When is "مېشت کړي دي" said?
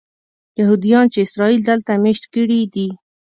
2.03-2.87